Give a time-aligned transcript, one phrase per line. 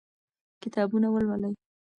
[0.61, 1.53] کتابونه ولولئ.